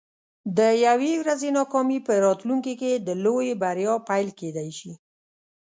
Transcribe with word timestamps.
د 0.57 0.59
یوې 0.87 1.13
ورځې 1.21 1.49
ناکامي 1.57 1.99
په 2.07 2.13
راتلونکي 2.25 2.73
کې 2.81 2.91
د 3.07 3.09
لویې 3.23 3.53
بریا 3.63 3.93
پیل 4.07 4.27
کیدی 4.39 4.69
شي. 4.79 4.93